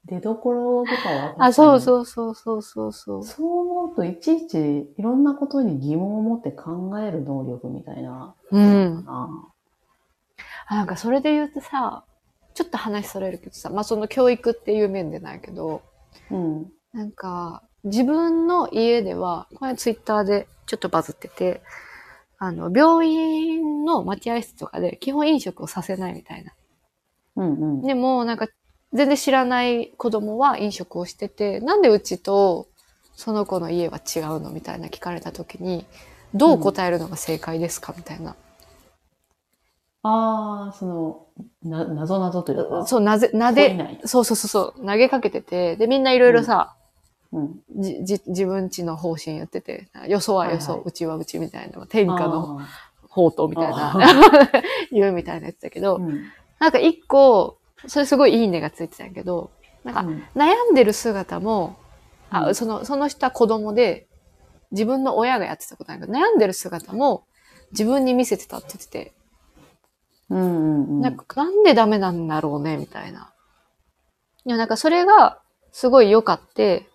[0.05, 1.35] 出どころとかは。
[1.45, 1.81] あ、そうう。
[1.81, 3.23] そうそうそうそうそう。
[3.23, 8.33] そう思うと、いちいちいろんなことに疑問を持って考える能力みたいな。
[8.49, 9.05] うん。
[10.69, 12.03] なんかそれで言うとさ、
[12.53, 15.81] ちょっと話それるけどさ、まあその教育っていう面でないけど、
[16.29, 16.71] うん。
[16.93, 21.61] なんか自分の家では、これツイッターでちょっとバズってて、
[22.37, 26.53] あの、病院の待合室とかで基本飲食をさせないみたいな。
[27.35, 27.81] うんうん。
[27.81, 28.47] でも、なんか、
[28.93, 32.67] 全然知らない子供は飲食をしてて、なんでうちと
[33.15, 35.85] その子の家は違うのみたいな聞かれた時に、
[36.33, 38.35] どう答えるのが正解ですかみたいな。
[40.01, 41.27] ああ、その、
[41.63, 42.85] な、なぞなぞというか。
[42.85, 43.99] そう、なぜ、なで、ない。
[44.05, 46.75] そうそうそうそう、投げかけてて、で、みんないろいろさ、
[47.31, 47.59] うん。
[47.75, 50.87] じ、じ、自分ちの方針言ってて、よそはよそ、はいはい。
[50.87, 52.67] うちはうちみたいな、天下のあ
[53.09, 54.51] 宝刀みたいなあ、
[54.91, 56.31] 言うみたいなやつだけど、ーうん。
[56.59, 57.57] なんか一個、
[57.87, 59.51] それすごいいいねがついてたんやけど、
[59.83, 60.23] なんかうん。
[60.35, 61.75] 悩んでる姿も、
[62.29, 62.55] あ、うん。
[62.55, 64.07] その、その人は子供で、
[64.71, 67.23] 自分の親がやってたことなんやけど、悩んでる姿も
[67.71, 69.13] 自分に見せてたって言ってて、
[70.29, 71.01] うんうんうん。
[71.01, 73.31] なんか、なんでダメなんだろうね、みたいな。
[74.45, 75.39] いや、なんかそれが
[75.71, 76.87] すごい良かって、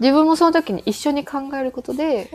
[0.00, 2.30] 自分もその時に一緒に考えることで、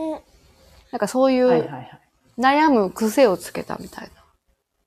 [0.91, 2.01] なんかそういうはいはいはい。
[2.37, 4.09] 悩む癖をつけたみたい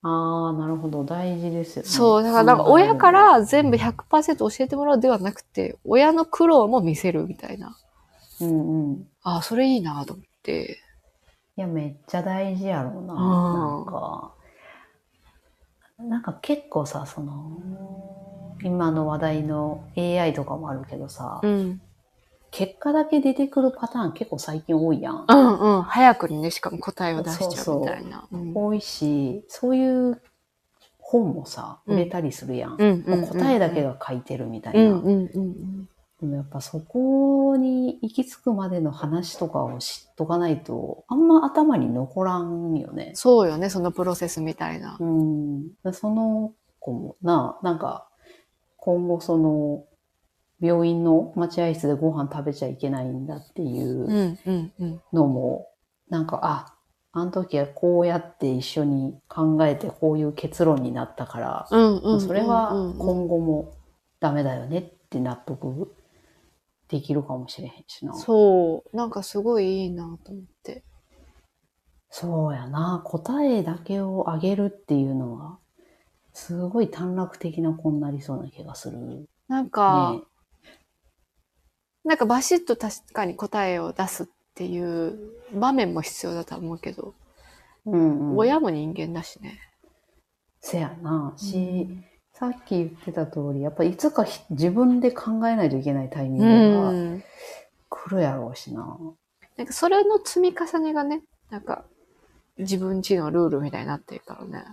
[0.03, 0.09] な。
[0.09, 1.05] ああ、なるほど。
[1.05, 1.89] 大事ですよね。
[1.89, 7.77] そう、だからなんか親から全部100%教えてもらうではなくて、親の苦労も見せるみたいな。
[8.41, 9.09] うんうん。
[9.23, 10.79] ああ、それいいなと思って。
[11.57, 13.15] いや、めっちゃ大事やろうな。
[13.15, 14.36] うんなんか、
[15.99, 21.81] なんか結構さ、その、今の話題の AI とかもあるけどさ、うん。
[22.51, 25.27] 結果だけ出てくるパターン結構最近多いやん。
[25.29, 25.83] うんうん。
[25.83, 28.29] 早くにね、しかも答えを出しちゃうみたいな。
[28.31, 30.23] うん多いし、そういう
[30.99, 32.77] 本もさ、うん売れたりするやん。
[32.79, 32.85] う
[33.17, 35.03] ん答えだけが書いてるみたいな。
[36.21, 43.13] でもやっぱそこに行き着くまでの話とかを知っとかないと、あんま頭に残らんよね。
[43.15, 44.97] そうよね、そのプロセスみたいな。
[44.99, 45.69] うん。
[45.85, 48.09] でその子もな、なんか、
[48.79, 49.85] 今後その、
[50.59, 54.39] 病院の待合室でご飯食べちゃいけないんだっていう。
[55.13, 55.69] のも、
[56.09, 56.77] なんか、あ、
[57.13, 61.67] あの時はこうやって一緒に考えてこういう結論になったから。
[61.69, 63.73] それは今後も
[64.21, 65.95] ダメだよねって納得
[66.89, 68.15] できるかもしれへんしな。
[68.15, 68.97] そう。
[68.97, 70.85] なんかすごいいいなと思って。
[72.11, 73.03] そうやな。
[73.05, 75.59] 答えだけをあげるっていうのは、
[76.33, 78.99] すごい短絡的な子になりそうな気がする。
[78.99, 80.23] ねなんか、
[82.05, 85.19] なんかバシッと確かに答えを出すっていう
[85.53, 87.15] 場面も必要だと思うけど、
[87.85, 88.37] うんうん。
[88.37, 89.59] 親も人間だしね。
[90.61, 91.35] せやな。
[91.37, 91.89] し、
[92.39, 97.23] さっき言ってた通り、やっぱいつかひ自分で考えないといけないタイミンうグがん。
[97.89, 98.99] 来るやろうしな。
[99.57, 101.87] なんかそれの積み重ねがね、なんか
[102.59, 104.65] 自分ちのルールみたいになってるからね。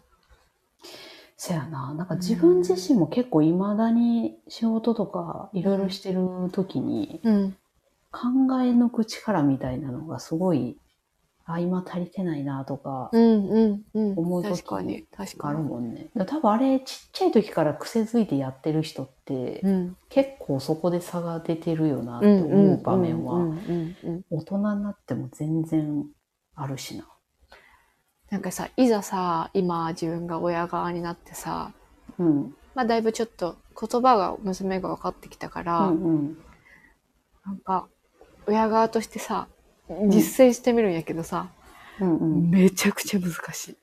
[1.38, 1.93] せやな。
[1.93, 6.20] なんか自分自身も結構未だに仕事とかいろいろしてる
[6.51, 7.55] 時にうん。
[8.11, 8.28] 考
[8.61, 10.78] え抜く力みたいなのがすごい、
[11.46, 14.14] あ、今足りてないなとか、うんうんうん。
[14.18, 15.06] 思う時確かに。
[15.12, 15.70] 確あるかに。
[15.70, 16.10] もんね。
[16.26, 19.98] 多分あれちっちゃい時から癖づいてやってる人って、うん。
[20.10, 23.39] 結構そこで差が出てるよなってうん思う場面は
[24.30, 26.06] 大人になっても全然
[26.56, 27.08] あるしな。
[28.30, 31.74] なんかさ、いざさ、今自分が親側になってさ、
[32.18, 32.56] うん。
[32.74, 36.38] まあだいぶちょっと言葉が娘が分かってきたから、うんうん。
[37.46, 37.88] なんか
[38.48, 39.48] 親側としてさ、
[39.90, 41.48] 実践してみるんやけどさ、
[42.00, 42.50] うんうん。
[42.50, 43.78] めちゃくちゃ難しい。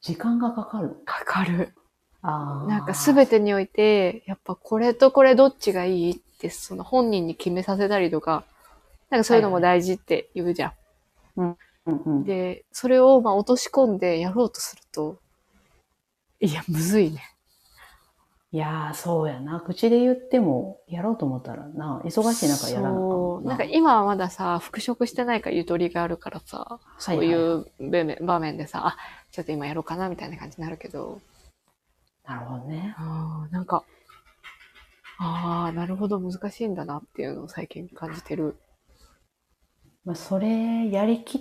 [0.00, 0.96] 時間がかかる。
[1.04, 1.72] かかる。
[2.22, 2.68] ああ。
[2.68, 8.44] なんかすべてにおいて、やっぱこれとこれどっちがいいって、その本人に決めさせたりとか、
[9.10, 10.72] なんかそういうのも大事って言うじゃん。
[11.36, 12.24] うんうん。
[12.24, 15.18] で、それをまあ落とし込んでやろうとすると、
[16.40, 17.31] いや、むずいね。
[18.54, 19.60] いやー、そうやな。
[19.60, 23.48] 口で言っても、やろうと思ったらな、忙しい中やらなあかんもそう。
[23.48, 28.96] なんか今はまださ、復職してないからゆとりがあるからさ、そういう場面場面でさ、あ、
[29.30, 31.22] ちょっと今やろうかなみたいな感じになるけど、
[32.26, 32.94] なるほどね。
[32.98, 33.84] あーなんか、
[35.18, 38.56] ああ、なるほど難しいんだなっていうのを最近感じてる。
[40.04, 41.40] まあ、それ、やりきっ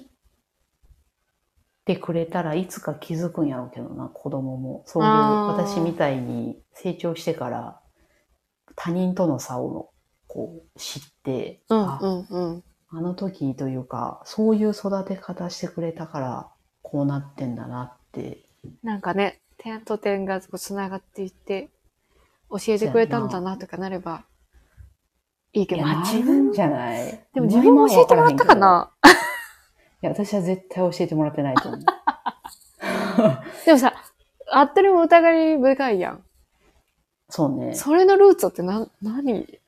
[1.96, 4.84] てくれたらいつか気づくんやろうけどな、子供も。
[4.86, 7.82] そういう、私みたいに成長してから、
[8.76, 9.92] 他人との差を、
[10.28, 12.64] こう、知って、うんんうん。
[12.89, 18.44] あの時というか、そういう育て方してくれたから、こうなってんだなって。
[18.84, 21.70] なんかね、点と点がこう繋がっていって、
[22.50, 24.26] 教えてくれたんだなとかなれば
[25.54, 29.10] いいけど、まあ自分、じゃないでも自分も教えてもらったかない
[30.02, 31.82] や、私は絶対教えてもらってないと思う。
[33.66, 33.93] でもさ、
[34.52, 36.24] あったりも疑い深いやん。
[37.30, 37.74] そうね。
[37.74, 39.60] それのルーツってな、何？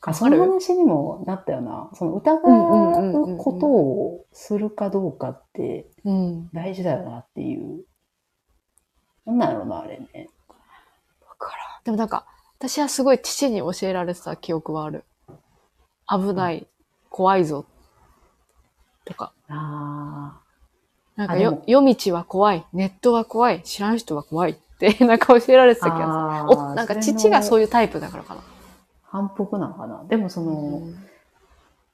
[0.00, 1.90] あその話にもなったよな。
[1.94, 6.50] その疑うことをするかどうかってうん。
[6.52, 7.84] 大事だよなっていう。
[9.26, 10.28] なんなんやろな、あれね。
[11.26, 11.84] わからん。
[11.84, 12.26] でもなんか、
[12.58, 15.04] 私はすごい父に教えられてた記憶はある。
[16.08, 16.68] 危ない、
[17.10, 17.66] 怖いぞ。
[19.04, 19.32] とか。
[19.48, 20.40] あ
[21.16, 26.08] なんかよ夜道は怖い、ネットは怖い、知らん人は怖いって、なんか教えられてた気がする。
[26.10, 27.68] あおなんか父がそういう。
[27.68, 28.42] タイプだからかな。
[29.02, 30.04] 反復なのかな。
[30.08, 31.08] でもその、うん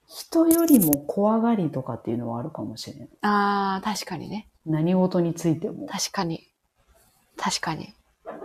[0.07, 3.09] 人よりも怖がりとかっていうのはあるかもしれん。
[3.21, 4.47] ああ、確かにね。
[4.65, 5.87] 何事についても。
[5.87, 6.47] 確かに。
[7.37, 7.93] 確かに。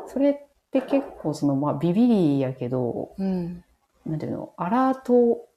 [0.07, 0.35] それっ
[0.73, 3.63] て結構その、まあ、ビビリやけど、うん。
[4.07, 5.50] なんていうの、アラート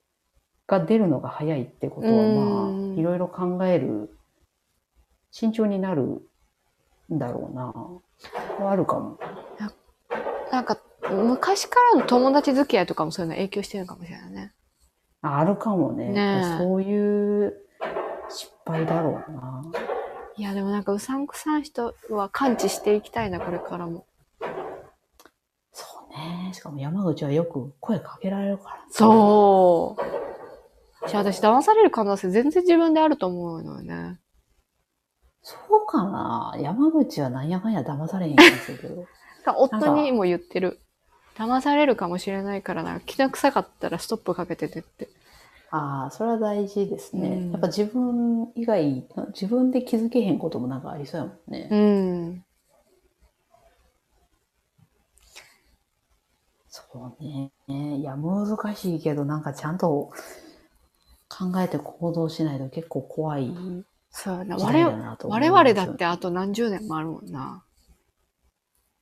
[0.79, 4.17] が出るのが早いってことは、うんまあ、いろいろ考える、
[5.31, 6.03] 慎重になる
[7.13, 7.73] んだろうな。
[8.65, 9.19] はあるかも。
[10.51, 10.79] なんか、
[11.11, 14.53] 昔からの友達付き合いとかもそういうの影響してるのかもしれないね。
[15.21, 16.09] ああるかもね。
[16.09, 17.53] ねえそういう
[18.29, 19.63] 失敗だろうな。
[20.35, 24.05] いや、でもなんかうさんくさん人は感知していきたいな、これからも。
[25.71, 26.51] そうね。
[26.53, 28.85] しかも山口はよく声かけられるから。
[28.89, 30.22] そう。
[31.07, 34.19] じゃあ私騙される可能性全然自分であると思うのよね。
[35.41, 36.55] そうかな？
[36.59, 39.05] 山口はなんやかんや騙されへん気がするけど。
[39.45, 40.79] 夫にも言ってる。
[41.35, 45.09] 騙されるかもしれないからな、気な臭かったらストップかけててって。
[45.71, 47.29] ああ、それは大事ですね。
[47.29, 51.67] うんやっぱ自分以外、自分で気づけへんこともなんかありそうやもんね。
[51.71, 52.45] うん。
[56.69, 56.83] そ
[57.19, 57.51] うね。
[57.97, 60.11] いや、難しいけど、なんかちゃんと
[61.33, 63.51] 考えて行動しないと結構怖い
[64.11, 64.57] そうやな。
[64.57, 67.63] 時代我々だなと思い我々だってあと何十年もあるもんな。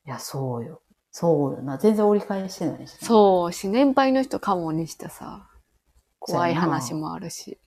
[0.06, 0.82] いや、そうよ。
[1.12, 1.78] そうよな。
[1.78, 3.06] 全然折り返してないし、う。
[3.06, 5.50] そうし、年配の人かもにしてさ、
[6.20, 7.60] 怖い話もあるし。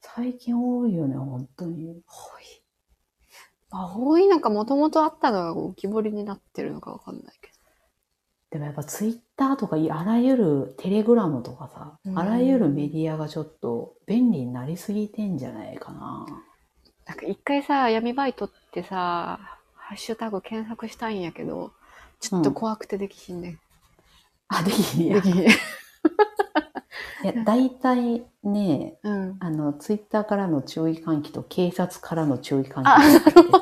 [0.00, 2.02] 最近多いよね、本当に。
[2.06, 2.62] 多い。
[3.70, 7.51] まあ、多いなんかもともとあったのが浮き彫りになってるのかわかんないけ
[8.52, 16.26] でもやっぱツイッターとかいあらゆるテレグラムとかさ、うんあらゆるメディアがちょっと便利になりすぎてんじゃないかな。
[16.28, 16.34] ど。
[17.06, 19.40] なんか一回さ、闇バイトってさ、
[19.74, 21.72] ハッシュタグ検索したいんやけど、
[22.20, 23.58] ちょっと怖くてできひんねん。
[24.48, 25.16] あ、できひんや。
[25.16, 25.44] いできひん。
[27.24, 29.36] や、大体ね、うん。
[29.40, 33.52] あの、ツイッターからの注意喚起と警察からの注意喚起あが出てくる。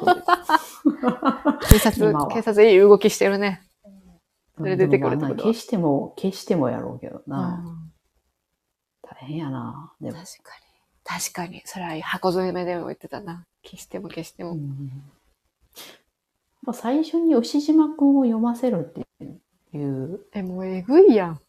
[1.69, 3.63] 警察警察いい動きしてるね。
[4.61, 5.43] それ出てくるってこと？
[5.43, 7.49] 消しても、消してもやろうけどうな。
[7.57, 7.93] ん。
[9.03, 9.93] 大変やな。
[10.01, 10.71] でも確かに。
[11.05, 11.63] 確かに。
[11.65, 13.45] それは箱詰めでも言ってたな。
[13.65, 14.53] 消しても消しても。
[14.53, 14.91] うん
[16.63, 19.01] まあ最初に吉島くんを読ませるって
[19.73, 21.41] いう、え、もうえぐいやん。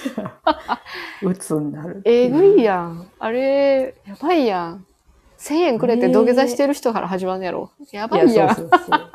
[1.22, 2.02] 鬱になる。
[2.04, 3.10] えぐいやん。
[3.18, 4.86] あれ、やばいやん。
[5.38, 7.70] 1000円くれて土下座してる人から始まるんやろ。
[7.92, 8.48] やばいやん。
[8.48, 9.12] や、そうそうそう。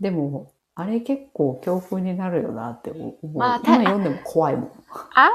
[0.00, 3.38] でも、あれ結構強風になるよなって思う。
[3.38, 4.64] まあた今読んでも怖いもん。
[4.66, 5.32] ああいう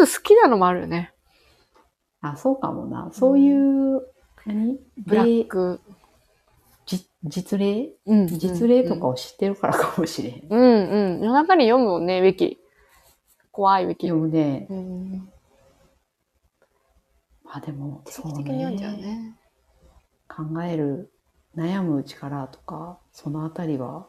[0.00, 1.12] やつ好きなのもあるよね。
[2.22, 3.10] あ、そうかもな。
[3.12, 4.00] そういう、
[4.46, 4.78] 何？
[5.04, 5.80] ブラッ例ク。
[6.86, 7.90] じ実例？
[8.06, 10.46] うん実例とかを知ってるからかもしれへん。
[10.48, 11.20] うんうん。
[11.20, 12.58] 夜中に読むもんね、ウィキ。
[13.52, 14.06] 怖いウィキ。
[14.06, 15.28] でもね、うん。
[17.44, 19.36] まあでも、定期的に読んじゃうね。
[20.28, 21.12] 考える、
[21.54, 24.08] 悩む力とか、そのあたりは、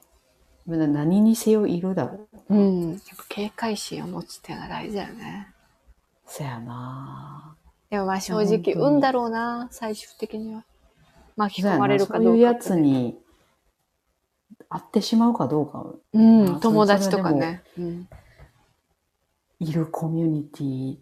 [0.68, 2.56] 何にせよいるだろう。
[2.56, 2.92] うん。
[2.92, 5.48] やっぱ警戒心を持つっていうのは大事だよね。
[6.26, 7.56] そやな
[7.90, 10.66] でもまあ正直、運だろうな、最終的には。
[11.38, 13.18] 巻き込まれるかそういうやどうかってね、つに
[14.70, 17.64] 会ってしまうかどうか、うん、あ友達とかね。
[17.78, 18.10] うん。
[19.60, 20.98] いるコミュニティ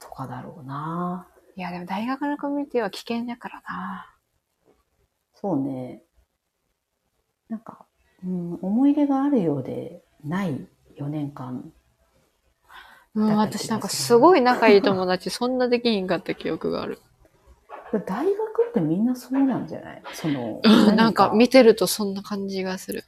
[0.00, 1.28] とかだろうな。
[1.56, 4.06] いや、でも大学のコミュニティは危険だからな。
[5.34, 6.02] そうね。
[7.48, 7.86] なんか、
[8.24, 10.66] うん、思い入れがあるようでない
[10.96, 11.72] 4年間。
[13.14, 17.00] うん、私なんかすごい仲いい友達、そんなできひんかった記憶がある。
[18.06, 18.32] 大学
[18.68, 20.02] ってみんなそうなんじゃない？
[20.12, 23.04] その、うん、なんか何見てるとそんな感じがする。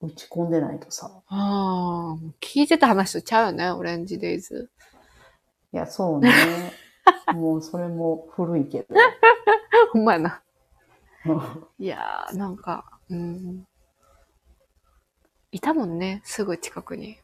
[0.00, 1.08] 打ち込んでないとさ。
[1.28, 4.68] ああ、聞いてた話とちゃうよね、オレンジデイズ。
[5.72, 6.32] いや、そうね。
[7.32, 8.96] もうそれも古いけど。
[9.92, 10.42] ほんまやな。
[11.78, 13.64] いやー、なんか、うん。
[15.52, 17.16] いたもんね、すぐ近くに。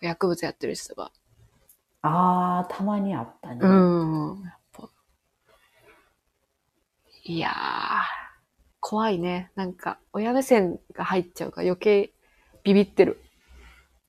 [0.00, 1.10] 薬物やってる人が。
[2.02, 3.60] あー、たまにあったね。
[3.60, 4.42] うん。
[4.44, 4.90] やっぱ
[7.24, 7.52] いやー、
[8.80, 9.50] 怖いね。
[9.54, 12.12] なんか、親目線が入っちゃうから余計
[12.64, 13.22] ビビってる。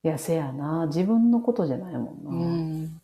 [0.04, 0.86] いや、せやな。
[0.88, 2.32] 自分のことじゃないもんな。
[2.32, 3.02] ういん。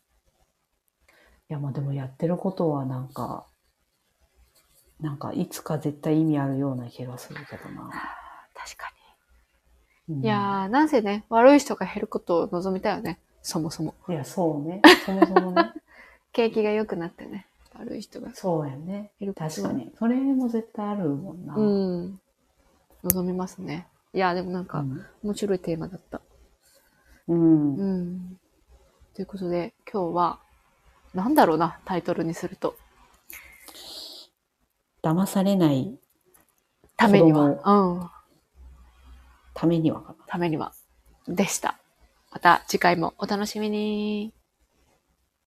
[1.53, 3.47] や、まあでもやってることはなんか、
[4.99, 7.91] なんかいつか絶対意味あるような気がするけどな。
[8.53, 8.96] 確かうんに。
[10.09, 13.19] いやー、なんせね、悪い人が減ることを望みたいよね。
[13.41, 13.93] そもそも。
[14.07, 14.81] いや、そうね。
[15.05, 15.73] そもそもね。
[16.31, 17.47] 景気が良くなってね。
[17.77, 19.11] 悪い人がそうやね。
[19.19, 19.91] 減る確かに。
[19.97, 21.55] それも絶対あるもんな。
[21.55, 22.19] うん。
[23.03, 23.87] 望みますね。
[24.13, 24.83] いや、でもなんか、
[25.23, 26.21] 面白いテーマだった。
[27.27, 27.75] うん。
[27.75, 27.75] うん。
[27.75, 28.39] うん。
[29.13, 30.39] ということで、今日は、
[31.13, 32.75] なんだろうな、タイトルにすると。
[35.03, 35.97] 騙されない
[36.95, 37.45] ために子は。
[37.47, 38.09] うん。
[39.57, 40.15] ためにはかな。
[40.27, 40.71] ためには。
[41.27, 41.79] でした。
[42.31, 44.31] また次回もお楽しみに。